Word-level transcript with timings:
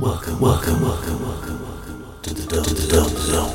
Welcome, 0.00 0.40
welcome, 0.40 0.82
welcome, 0.82 1.22
welcome, 1.22 1.62
welcome 1.62 2.22
to 2.22 2.34
the 2.34 2.88
Dome, 2.90 3.08
zone. 3.08 3.54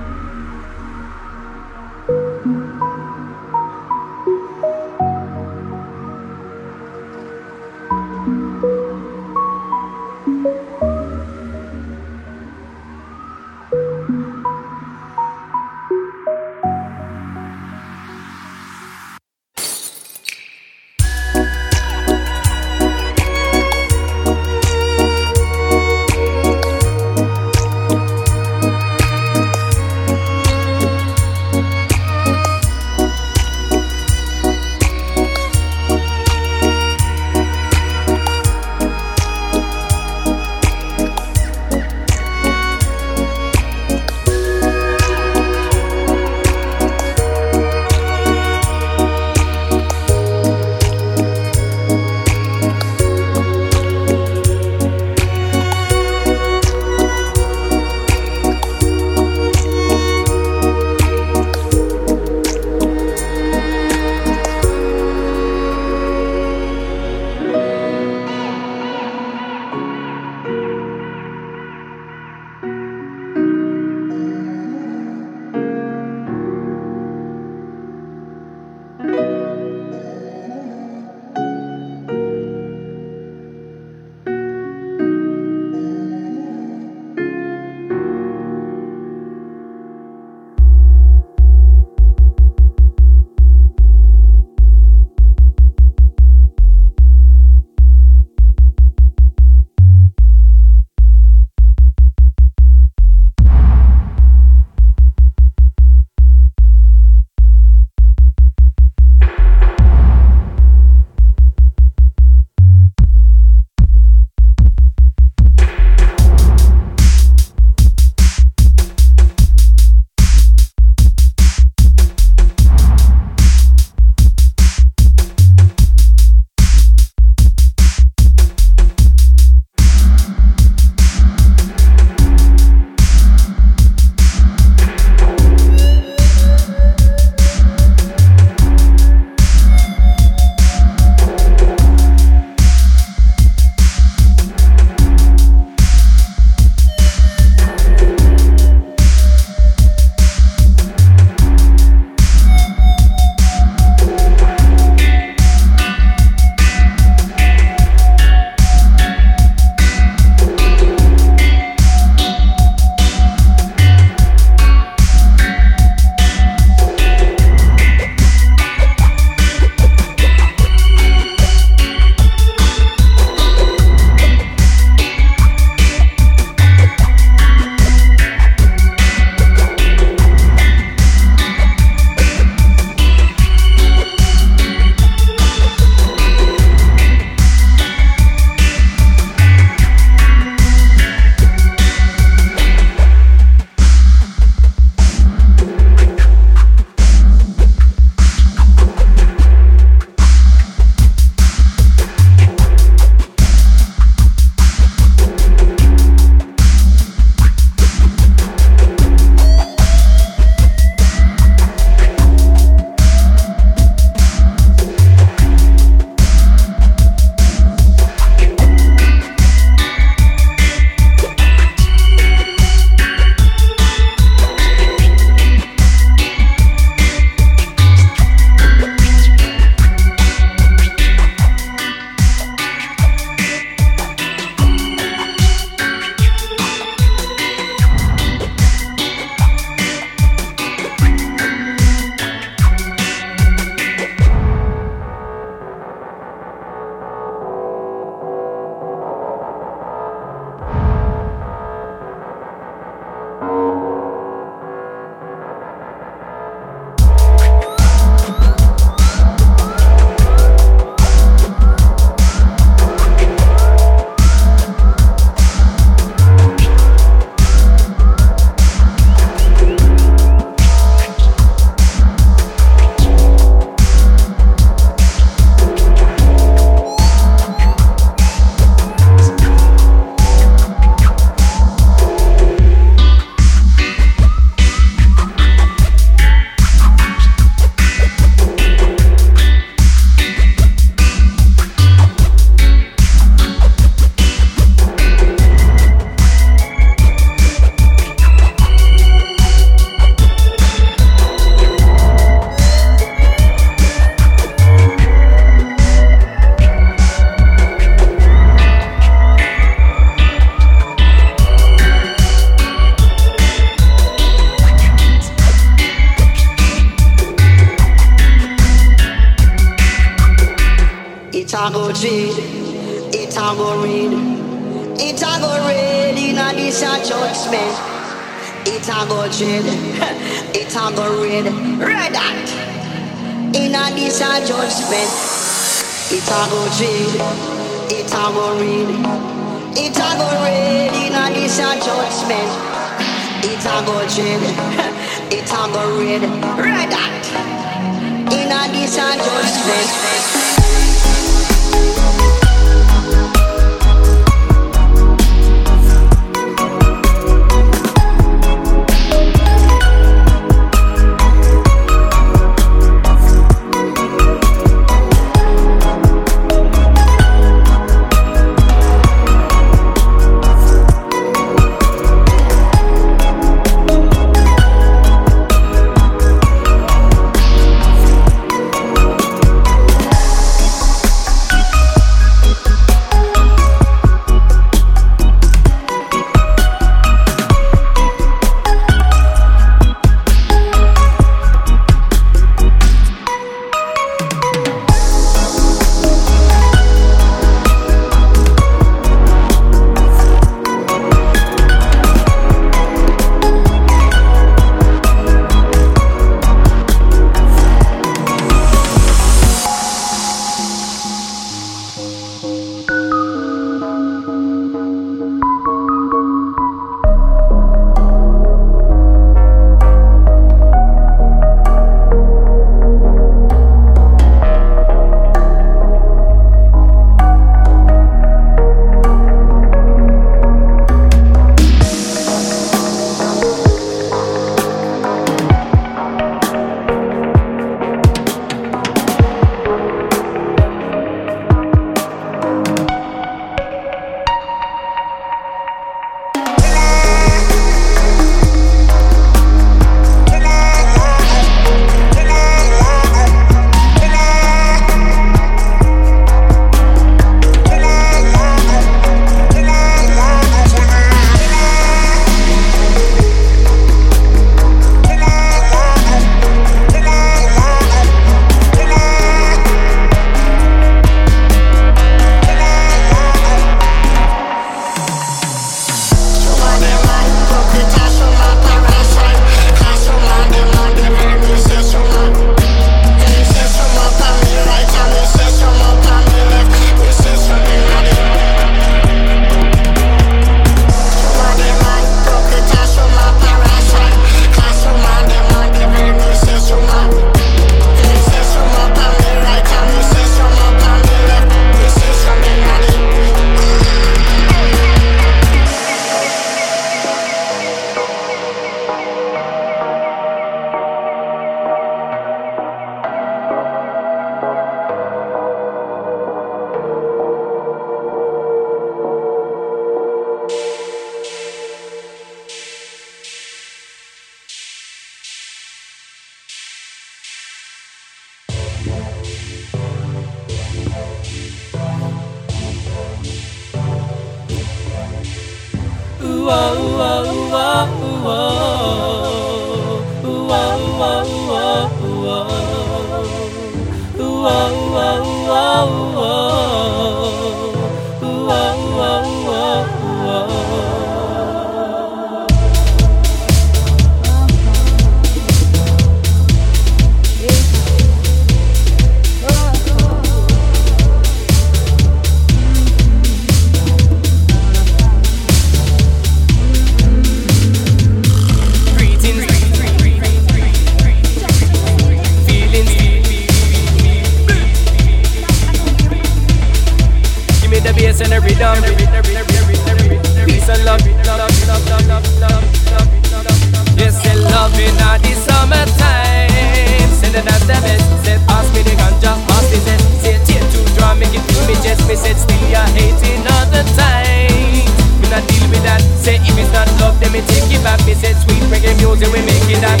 just 591.84 592.08
me 592.08 592.16
said 592.16 592.36
still 592.36 592.64
you're 592.72 592.90
hating 592.96 593.44
all 593.44 593.66
the 593.68 593.84
time. 593.92 594.88
Me 595.20 595.28
not 595.28 595.44
deal 595.46 595.68
with 595.68 595.84
that. 595.84 596.00
Say 596.16 596.36
if 596.40 596.56
it's 596.56 596.72
not 596.72 596.88
love 596.98 597.20
then 597.20 597.30
me 597.32 597.42
take 597.44 597.68
it 597.68 597.84
back. 597.84 598.00
Me 598.06 598.14
said 598.14 598.36
sweet 598.40 598.64
reggae 598.72 598.96
music 598.96 599.28
we 599.28 599.44
make 599.44 599.68
it 599.68 599.84
up. 599.84 600.00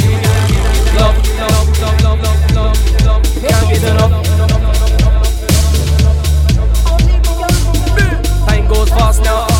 Love, 0.96 1.16
love, 1.36 1.68
love, 1.84 2.00
love, 2.00 2.20
love, 2.24 2.40
love, 2.56 3.04
love. 3.04 3.22
Can't 3.36 3.68
get 3.68 3.84
enough. 3.84 4.12
Time 8.48 8.66
goes 8.66 8.88
fast 8.88 9.22
now. 9.22 9.53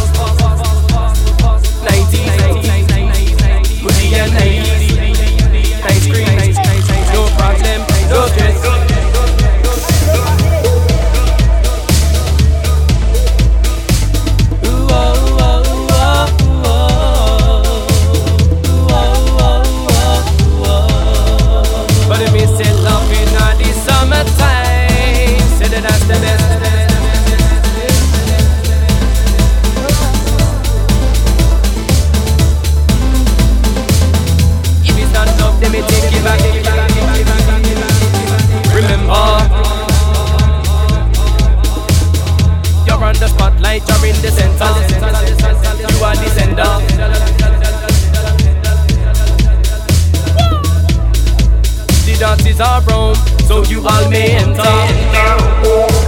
Nazis 52.37 52.61
are 52.61 52.83
Rome, 52.91 53.15
so 53.47 53.63
you 53.63 53.87
all 53.87 54.11
may 54.11 54.33
enter. 54.33 56.04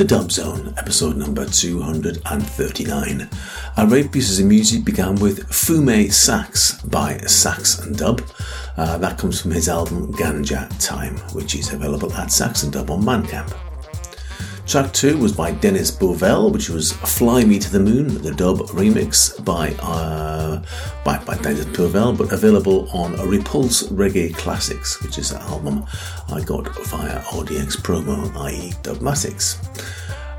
The 0.00 0.06
Dub 0.06 0.32
Zone, 0.32 0.72
episode 0.78 1.16
number 1.18 1.44
239. 1.44 3.28
Our 3.76 3.94
eight 3.94 4.10
pieces 4.10 4.40
of 4.40 4.46
music 4.46 4.82
began 4.82 5.16
with 5.16 5.46
Fumei 5.50 6.10
Sax 6.10 6.80
by 6.80 7.18
Sax 7.18 7.80
and 7.80 7.98
Dub. 7.98 8.22
Uh, 8.78 8.96
that 8.96 9.18
comes 9.18 9.42
from 9.42 9.50
his 9.50 9.68
album 9.68 10.10
Ganja 10.14 10.70
Time, 10.82 11.18
which 11.34 11.54
is 11.54 11.74
available 11.74 12.10
at 12.14 12.32
Sax 12.32 12.62
and 12.62 12.72
Dub 12.72 12.90
on 12.90 13.02
Bandcamp. 13.02 13.69
Track 14.70 14.92
2 14.92 15.18
was 15.18 15.32
by 15.32 15.50
Dennis 15.50 15.90
Bovell, 15.90 16.52
which 16.52 16.70
was 16.70 16.92
Fly 16.92 17.42
Me 17.42 17.58
to 17.58 17.72
the 17.72 17.80
Moon, 17.80 18.22
the 18.22 18.30
dub 18.30 18.58
remix 18.68 19.44
by, 19.44 19.74
uh, 19.82 20.62
by, 21.04 21.18
by 21.24 21.36
Dennis 21.38 21.64
Bovell, 21.64 22.16
but 22.16 22.30
available 22.30 22.88
on 22.90 23.14
Repulse 23.28 23.88
Reggae 23.88 24.32
Classics, 24.32 25.02
which 25.02 25.18
is 25.18 25.32
an 25.32 25.42
album 25.42 25.84
I 26.28 26.40
got 26.42 26.72
via 26.86 27.18
RDX 27.20 27.78
promo, 27.78 28.32
i.e. 28.44 28.70
Dubmatics. 28.84 29.58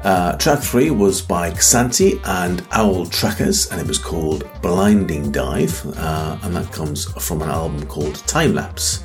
Uh, 0.06 0.38
track 0.38 0.60
3 0.60 0.91
was 0.91 1.22
by 1.22 1.52
Ksanti 1.52 2.17
and 2.24 2.65
Owl 2.72 3.08
Trackers, 3.08 3.70
and 3.70 3.82
it 3.82 3.86
was 3.86 3.98
called 3.98 4.50
Blinding 4.62 5.34
Dive, 5.34 5.86
uh, 5.98 6.38
and 6.44 6.56
that 6.56 6.72
comes 6.72 7.04
from 7.22 7.41
an 7.41 7.50
album 7.50 7.86
called 7.86 8.15
Time 8.28 8.54
Lapse, 8.54 9.04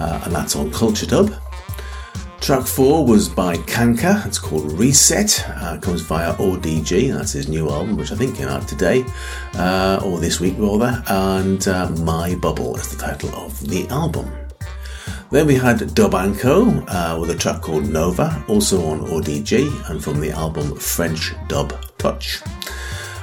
uh, 0.00 0.20
and 0.26 0.34
that's 0.34 0.54
on 0.54 0.70
Culture 0.70 1.06
Dub. 1.06 1.34
Track 2.40 2.66
four 2.66 3.04
was 3.04 3.28
by 3.28 3.56
Kanka. 3.56 4.22
It's 4.24 4.38
called 4.38 4.70
Reset. 4.72 5.44
Uh, 5.48 5.78
comes 5.78 6.02
via 6.02 6.34
ODG. 6.34 7.12
That's 7.12 7.32
his 7.32 7.48
new 7.48 7.68
album, 7.68 7.96
which 7.96 8.12
I 8.12 8.14
think 8.14 8.36
came 8.36 8.46
out 8.46 8.68
today 8.68 9.04
uh, 9.54 10.00
or 10.04 10.20
this 10.20 10.38
week 10.38 10.54
rather. 10.56 11.02
And 11.08 11.66
uh, 11.66 11.90
My 12.02 12.36
Bubble 12.36 12.76
is 12.76 12.94
the 12.94 13.02
title 13.02 13.34
of 13.34 13.58
the 13.66 13.88
album. 13.88 14.30
Then 15.32 15.48
we 15.48 15.56
had 15.56 15.78
Dubanko 15.78 16.84
uh, 16.86 17.18
with 17.18 17.30
a 17.30 17.34
track 17.34 17.62
called 17.62 17.88
Nova, 17.88 18.44
also 18.46 18.86
on 18.86 19.00
ODG, 19.00 19.90
and 19.90 20.02
from 20.02 20.20
the 20.20 20.30
album 20.30 20.76
French 20.76 21.34
Dub 21.48 21.72
Touch. 21.98 22.42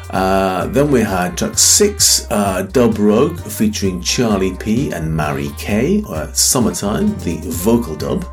Uh, 0.10 0.68
then 0.68 0.92
we 0.92 1.00
had 1.00 1.38
track 1.38 1.58
six, 1.58 2.28
uh, 2.30 2.64
Dub 2.64 2.98
Rogue, 3.00 3.40
featuring 3.40 4.02
Charlie 4.02 4.56
P 4.58 4.92
and 4.92 5.16
Mari 5.16 5.50
K, 5.58 6.04
uh, 6.10 6.32
Summertime, 6.34 7.18
the 7.20 7.38
vocal 7.46 7.96
dub 7.96 8.26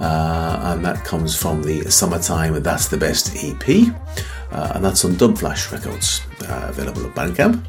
and 0.00 0.84
that 0.84 1.04
comes 1.04 1.36
from 1.36 1.62
the 1.62 1.90
Summertime 1.90 2.62
That's 2.62 2.88
the 2.88 2.96
Best 2.96 3.36
EP, 3.36 3.94
uh, 4.50 4.72
and 4.74 4.84
that's 4.84 5.04
on 5.04 5.12
Dubflash 5.12 5.72
Records, 5.72 6.22
uh, 6.48 6.66
available 6.68 7.06
at 7.06 7.14
Bandcamp. 7.14 7.62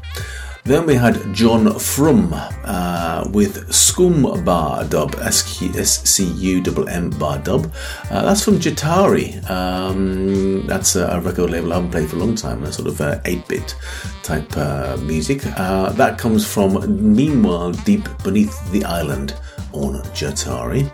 Then 0.66 0.84
we 0.84 0.96
had 0.96 1.32
John 1.32 1.78
Frum 1.78 2.32
uh, 2.34 3.24
with 3.30 3.72
Scum 3.72 4.44
Bar 4.44 4.82
Dub, 4.86 5.14
S 5.14 5.44
C 5.44 6.24
U 6.24 6.60
M 6.88 7.10
Bar 7.10 7.38
Dub. 7.38 7.72
Uh, 8.10 8.22
that's 8.24 8.42
from 8.44 8.56
Jahtari. 8.56 9.48
Um, 9.48 10.66
that's 10.66 10.96
a, 10.96 11.20
record 11.20 11.50
label 11.50 11.72
I 11.72 11.76
haven't 11.76 11.92
played 11.92 12.10
for 12.10 12.16
a 12.16 12.18
long 12.18 12.34
time, 12.34 12.64
a 12.64 12.72
sort 12.72 12.88
of 12.88 13.00
8 13.00 13.44
uh, 13.48 13.58
type 14.24 14.56
uh, 14.56 14.96
music. 15.02 15.46
Uh, 15.56 15.90
that 15.90 16.18
comes 16.18 16.44
from 16.44 17.14
Meanwhile 17.14 17.70
Deep 17.84 18.08
Beneath 18.24 18.72
the 18.72 18.84
Island 18.84 19.36
on 19.76 20.02
Jahtari. 20.12 20.90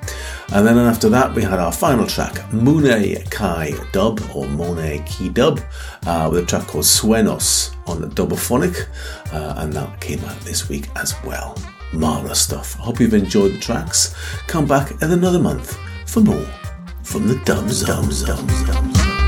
And 0.53 0.67
then 0.67 0.79
after 0.79 1.09
that, 1.09 1.35
we 1.35 1.43
had 1.43 1.59
our 1.59 1.73
final 1.73 2.07
track, 2.07 2.53
Mune 2.53 3.23
Kai 3.31 3.73
Dub 3.93 4.21
or 4.35 4.47
Mone 4.49 5.03
Ki 5.05 5.29
Dub, 5.29 5.61
uh, 6.07 6.29
with 6.31 6.45
a 6.45 6.47
track 6.47 6.67
called 6.67 6.85
Suenos 6.85 7.75
on 7.87 8.11
Dubophonic, 8.11 8.89
uh, 9.33 9.55
and 9.59 9.73
that 9.73 10.01
came 10.01 10.25
out 10.25 10.39
this 10.41 10.69
week 10.69 10.89
as 10.97 11.15
well. 11.25 11.57
Marvelous 11.93 12.41
stuff. 12.41 12.79
I 12.81 12.85
hope 12.85 13.01
you've 13.01 13.15
enjoyed 13.15 13.53
the 13.53 13.59
tracks. 13.59 14.15
Come 14.47 14.67
back 14.67 14.91
in 15.03 15.13
another 15.13 15.39
month 15.39 15.79
for 16.07 16.21
more 16.21 16.47
from 17.03 17.29
the 17.29 17.37
Dub 17.45 17.69
Zone. 17.69 19.22